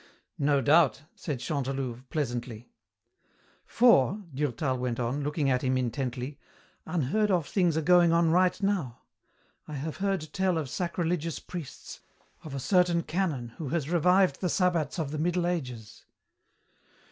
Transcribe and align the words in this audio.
"No 0.39 0.61
doubt," 0.61 1.03
said 1.13 1.41
Chantelouve, 1.41 2.09
pleasantly. 2.09 2.71
"For," 3.67 4.23
Durtal 4.33 4.79
went 4.79 4.99
on, 4.99 5.21
looking 5.23 5.47
at 5.47 5.63
him 5.63 5.77
intently, 5.77 6.39
"unheard 6.87 7.29
of 7.29 7.45
things 7.47 7.77
are 7.77 7.83
going 7.83 8.11
on 8.11 8.31
right 8.31 8.63
now. 8.63 9.03
I 9.67 9.75
have 9.75 9.97
heard 9.97 10.29
tell 10.33 10.57
of 10.57 10.69
sacrilegious 10.71 11.37
priests, 11.37 11.99
of 12.43 12.55
a 12.55 12.59
certain 12.59 13.03
canon 13.03 13.49
who 13.59 13.69
has 13.69 13.91
revived 13.91 14.41
the 14.41 14.49
sabbats 14.49 14.97
of 14.97 15.11
the 15.11 15.19
Middle 15.19 15.45
Ages." 15.45 16.03